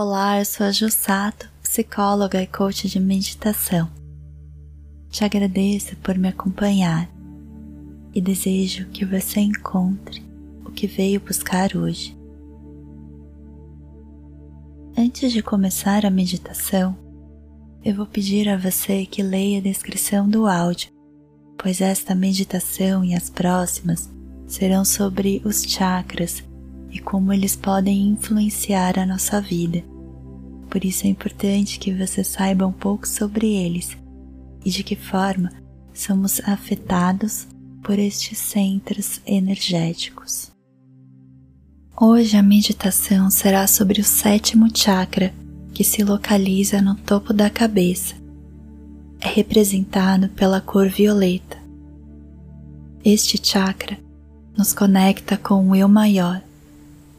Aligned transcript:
Olá, 0.00 0.38
eu 0.38 0.44
sou 0.44 0.64
a 0.64 0.70
Jussato, 0.70 1.50
psicóloga 1.60 2.40
e 2.40 2.46
coach 2.46 2.88
de 2.88 3.00
meditação. 3.00 3.90
Te 5.10 5.24
agradeço 5.24 5.96
por 5.96 6.16
me 6.16 6.28
acompanhar 6.28 7.10
e 8.14 8.20
desejo 8.20 8.86
que 8.90 9.04
você 9.04 9.40
encontre 9.40 10.22
o 10.64 10.70
que 10.70 10.86
veio 10.86 11.18
buscar 11.18 11.76
hoje. 11.76 12.16
Antes 14.96 15.32
de 15.32 15.42
começar 15.42 16.06
a 16.06 16.10
meditação, 16.10 16.96
eu 17.84 17.96
vou 17.96 18.06
pedir 18.06 18.48
a 18.48 18.56
você 18.56 19.04
que 19.04 19.20
leia 19.20 19.58
a 19.58 19.62
descrição 19.62 20.30
do 20.30 20.46
áudio, 20.46 20.92
pois 21.60 21.80
esta 21.80 22.14
meditação 22.14 23.04
e 23.04 23.16
as 23.16 23.28
próximas 23.28 24.08
serão 24.46 24.84
sobre 24.84 25.42
os 25.44 25.64
chakras 25.64 26.44
e 26.90 26.98
como 26.98 27.32
eles 27.32 27.54
podem 27.54 28.08
influenciar 28.08 28.98
a 28.98 29.06
nossa 29.06 29.40
vida. 29.40 29.82
Por 30.70 30.84
isso 30.84 31.06
é 31.06 31.10
importante 31.10 31.78
que 31.78 31.92
você 31.92 32.22
saiba 32.22 32.66
um 32.66 32.72
pouco 32.72 33.06
sobre 33.06 33.54
eles 33.54 33.96
e 34.64 34.70
de 34.70 34.82
que 34.82 34.96
forma 34.96 35.50
somos 35.94 36.40
afetados 36.40 37.46
por 37.82 37.98
estes 37.98 38.38
centros 38.38 39.20
energéticos. 39.26 40.50
Hoje 42.00 42.36
a 42.36 42.42
meditação 42.42 43.28
será 43.30 43.66
sobre 43.66 44.00
o 44.00 44.04
sétimo 44.04 44.68
chakra, 44.72 45.34
que 45.74 45.82
se 45.82 46.04
localiza 46.04 46.80
no 46.80 46.94
topo 46.94 47.32
da 47.32 47.50
cabeça. 47.50 48.14
É 49.20 49.28
representado 49.28 50.28
pela 50.28 50.60
cor 50.60 50.88
violeta. 50.88 51.56
Este 53.04 53.40
chakra 53.42 53.98
nos 54.56 54.72
conecta 54.72 55.36
com 55.36 55.70
o 55.70 55.74
eu 55.74 55.88
maior, 55.88 56.42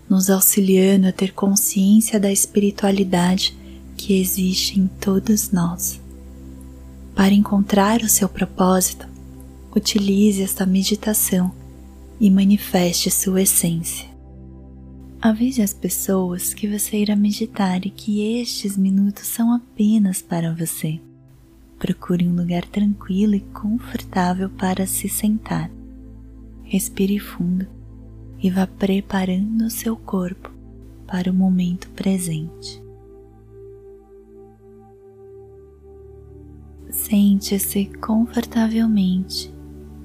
nos 0.09 0.29
auxiliando 0.29 1.07
a 1.07 1.11
ter 1.11 1.33
consciência 1.33 2.19
da 2.19 2.31
espiritualidade 2.31 3.55
que 3.95 4.19
existe 4.19 4.79
em 4.79 4.87
todos 4.87 5.51
nós. 5.51 6.01
Para 7.13 7.33
encontrar 7.33 8.01
o 8.01 8.09
seu 8.09 8.27
propósito, 8.27 9.07
utilize 9.75 10.41
esta 10.41 10.65
meditação 10.65 11.51
e 12.19 12.31
manifeste 12.31 13.11
sua 13.11 13.43
essência. 13.43 14.09
Avise 15.21 15.61
as 15.61 15.73
pessoas 15.73 16.53
que 16.53 16.65
você 16.65 16.97
irá 16.97 17.15
meditar 17.15 17.85
e 17.85 17.89
que 17.89 18.39
estes 18.39 18.77
minutos 18.77 19.27
são 19.27 19.53
apenas 19.53 20.21
para 20.21 20.53
você. 20.53 20.99
Procure 21.77 22.25
um 22.27 22.35
lugar 22.35 22.65
tranquilo 22.65 23.35
e 23.35 23.41
confortável 23.41 24.49
para 24.49 24.87
se 24.87 25.09
sentar. 25.09 25.69
Respire 26.63 27.19
fundo 27.19 27.78
e 28.41 28.49
vá 28.49 28.65
preparando 28.65 29.65
o 29.65 29.69
seu 29.69 29.95
corpo 29.97 30.51
para 31.05 31.29
o 31.29 31.33
momento 31.33 31.89
presente. 31.89 32.81
Sente-se 36.89 37.85
confortavelmente 37.99 39.53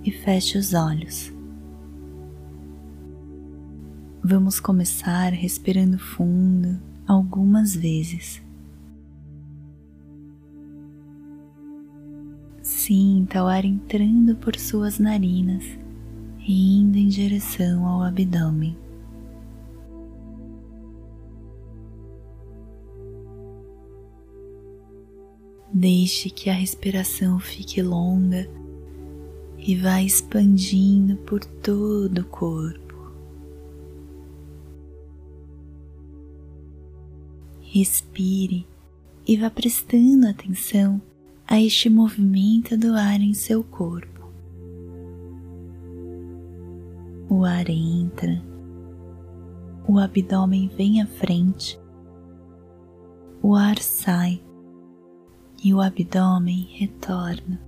e 0.02 0.10
feche 0.10 0.58
os 0.58 0.74
olhos. 0.74 1.32
Vamos 4.22 4.58
começar 4.58 5.32
respirando 5.32 5.98
fundo 5.98 6.80
algumas 7.06 7.76
vezes. 7.76 8.42
Sinta 12.62 13.44
o 13.44 13.46
ar 13.46 13.64
entrando 13.64 14.34
por 14.36 14.56
suas 14.56 14.98
narinas 14.98 15.83
e 16.46 16.78
indo 16.78 16.98
em 16.98 17.08
direção 17.08 17.86
ao 17.86 18.02
abdômen. 18.02 18.76
Deixe 25.72 26.30
que 26.30 26.48
a 26.48 26.54
respiração 26.54 27.40
fique 27.40 27.82
longa 27.82 28.48
e 29.58 29.74
vá 29.74 30.00
expandindo 30.00 31.16
por 31.16 31.44
todo 31.44 32.18
o 32.18 32.24
corpo. 32.24 32.94
Respire 37.60 38.64
e 39.26 39.36
vá 39.36 39.50
prestando 39.50 40.28
atenção 40.28 41.02
a 41.46 41.60
este 41.60 41.90
movimento 41.90 42.76
do 42.76 42.94
ar 42.94 43.20
em 43.20 43.34
seu 43.34 43.64
corpo. 43.64 44.13
O 47.34 47.44
ar 47.44 47.68
entra, 47.68 48.40
o 49.88 49.98
abdômen 49.98 50.68
vem 50.68 51.02
à 51.02 51.06
frente, 51.06 51.80
o 53.42 53.56
ar 53.56 53.76
sai 53.78 54.40
e 55.62 55.74
o 55.74 55.80
abdômen 55.80 56.68
retorna. 56.70 57.60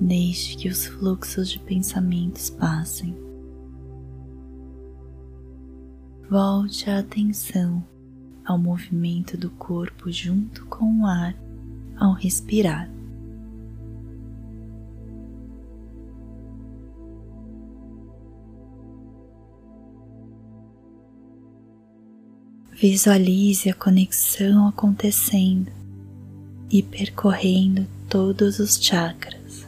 Deixe 0.00 0.56
que 0.56 0.68
os 0.68 0.86
fluxos 0.86 1.50
de 1.50 1.58
pensamentos 1.58 2.48
passem. 2.48 3.14
Volte 6.30 6.88
a 6.88 7.00
atenção 7.00 7.84
ao 8.42 8.56
movimento 8.56 9.36
do 9.36 9.50
corpo 9.50 10.10
junto 10.10 10.64
com 10.66 11.02
o 11.02 11.06
ar 11.06 11.36
ao 11.98 12.14
respirar. 12.14 12.95
Visualize 22.78 23.70
a 23.70 23.74
conexão 23.74 24.68
acontecendo 24.68 25.72
e 26.70 26.82
percorrendo 26.82 27.86
todos 28.06 28.58
os 28.58 28.76
chakras. 28.76 29.66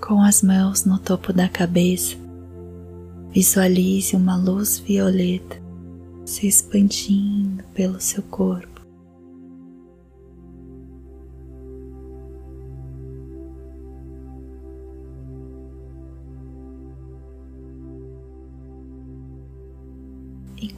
Com 0.00 0.22
as 0.22 0.42
mãos 0.42 0.84
no 0.84 0.96
topo 0.96 1.32
da 1.32 1.48
cabeça, 1.48 2.14
visualize 3.32 4.14
uma 4.14 4.36
luz 4.36 4.78
violeta 4.78 5.60
se 6.24 6.46
expandindo 6.46 7.64
pelo 7.74 8.00
seu 8.00 8.22
corpo. 8.22 8.69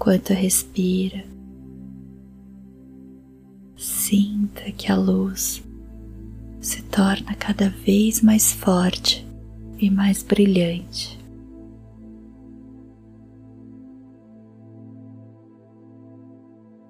Enquanto 0.02 0.32
respira. 0.32 1.24
Sinta 3.76 4.72
que 4.72 4.90
a 4.90 4.96
luz 4.96 5.62
se 6.60 6.82
torna 6.82 7.36
cada 7.36 7.68
vez 7.68 8.20
mais 8.20 8.52
forte 8.52 9.24
e 9.78 9.88
mais 9.88 10.24
brilhante. 10.24 11.22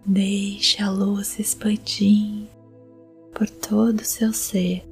Deixe 0.06 0.83
a 0.83 0.91
luz 0.91 1.39
expandir 1.39 2.47
por 3.34 3.49
todo 3.49 4.00
o 4.00 4.05
seu 4.06 4.33
ser. 4.33 4.92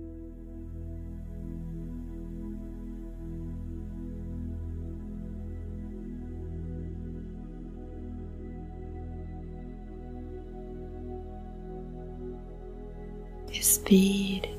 Respire. 13.60 14.56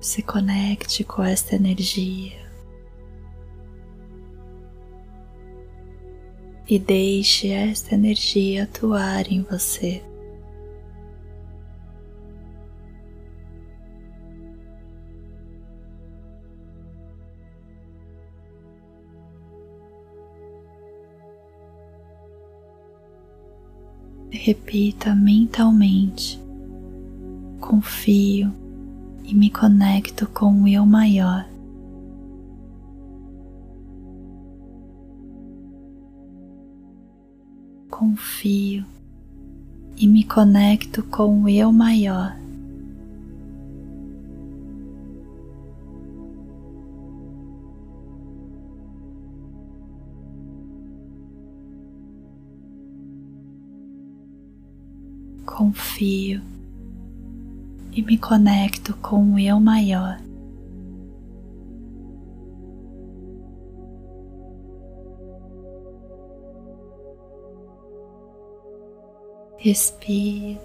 Se 0.00 0.22
conecte 0.22 1.04
com 1.04 1.22
esta 1.22 1.54
energia 1.54 2.40
e 6.66 6.78
deixe 6.78 7.50
esta 7.50 7.94
energia 7.94 8.64
atuar 8.64 9.30
em 9.30 9.42
você. 9.42 10.02
Repita 24.30 25.14
mentalmente: 25.14 26.40
confio 27.60 28.52
e 29.24 29.34
me 29.34 29.50
conecto 29.50 30.26
com 30.28 30.62
o 30.62 30.68
eu 30.68 30.86
maior. 30.86 31.50
confio 38.00 38.86
e 39.94 40.06
me 40.06 40.24
conecto 40.24 41.02
com 41.02 41.42
o 41.42 41.48
eu 41.50 41.70
maior. 41.70 42.39
Confio 55.56 56.40
e 57.92 58.02
me 58.02 58.16
conecto 58.16 58.96
com 58.98 59.34
o 59.34 59.38
eu 59.38 59.58
maior. 59.60 60.18
Respire. 69.58 70.58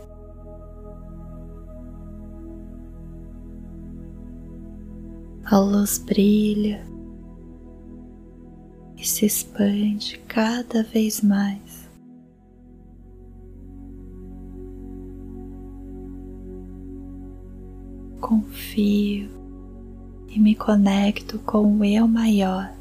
A 5.46 5.60
luz 5.60 5.98
brilha 5.98 6.86
e 8.98 9.06
se 9.06 9.26
expande 9.26 10.20
cada 10.28 10.84
vez 10.84 11.22
mais. 11.22 11.85
Confio 18.26 19.30
e 20.28 20.40
me 20.40 20.56
conecto 20.56 21.38
com 21.46 21.78
o 21.78 21.86
eu 21.86 22.08
maior. 22.08 22.74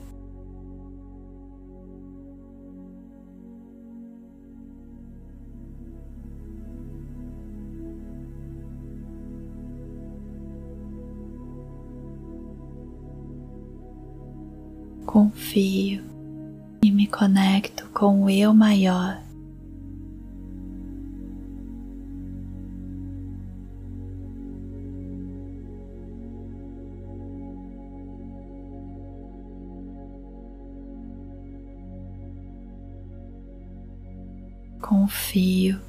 confio 15.04 16.02
e 16.82 16.90
me 16.90 17.06
conecto 17.06 17.86
com 17.92 18.24
o 18.24 18.30
eu 18.30 18.54
maior. 18.54 19.23
Confio 34.86 35.80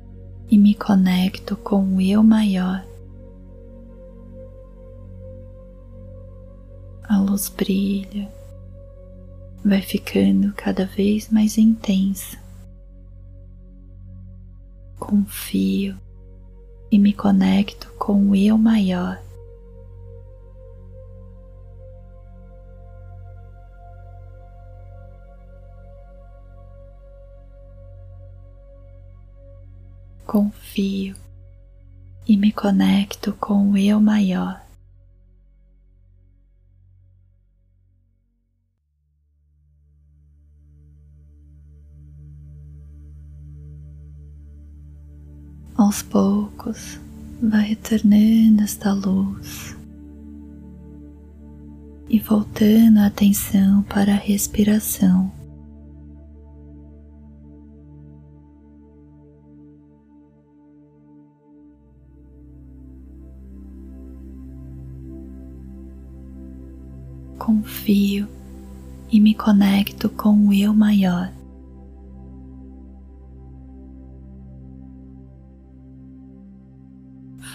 e 0.50 0.58
me 0.58 0.74
conecto 0.74 1.58
com 1.58 1.98
o 1.98 2.00
eu 2.00 2.24
maior. 2.24 2.82
A 7.04 7.20
luz 7.20 7.50
brilha 7.50 8.32
vai 9.66 9.82
ficando 9.82 10.54
cada 10.54 10.86
vez 10.86 11.30
mais 11.30 11.58
intensa. 11.58 12.38
Confio 14.98 16.00
e 16.90 16.98
me 16.98 17.12
conecto 17.12 17.92
com 18.00 18.30
o 18.30 18.34
eu 18.34 18.58
maior. 18.58 19.22
Confio 30.26 31.16
e 32.28 32.36
me 32.36 32.52
conecto 32.52 33.34
com 33.34 33.72
o 33.72 33.78
eu 33.78 34.02
maior. 34.02 34.66
aos 45.78 46.02
poucos 46.02 47.00
vai 47.42 47.68
retornando 47.68 48.64
esta 48.64 48.94
luz 48.94 49.76
e 52.08 52.20
voltando 52.20 53.00
a 53.00 53.08
atenção 53.08 53.84
para 53.84 54.14
a 54.14 54.18
respiração. 54.18 55.32
Confio 67.38 68.28
e 69.12 69.20
me 69.20 69.34
conecto 69.34 70.10
com 70.10 70.48
o 70.48 70.54
eu 70.54 70.74
maior. 70.74 71.32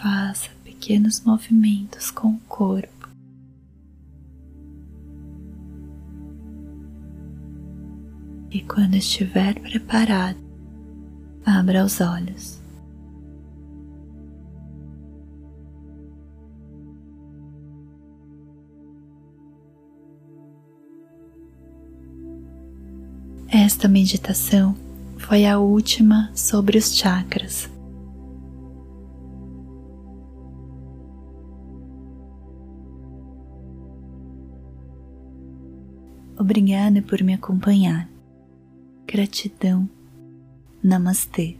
faça 0.01 0.49
pequenos 0.65 1.21
movimentos 1.21 2.11
com 2.11 2.29
o 2.29 2.41
corpo. 2.49 3.09
E 8.51 8.61
quando 8.63 8.95
estiver 8.95 9.61
preparado, 9.61 10.39
abra 11.45 11.85
os 11.85 12.01
olhos. 12.01 12.60
Esta 23.53 23.89
meditação 23.89 24.77
foi 25.19 25.45
a 25.45 25.59
última 25.59 26.31
sobre 26.37 26.79
os 26.79 26.97
chakras. 26.97 27.69
Obrigada 36.39 37.03
por 37.03 37.21
me 37.25 37.35
acompanhar. 37.35 38.09
Gratidão. 39.05 39.91
Namastê. 40.81 41.60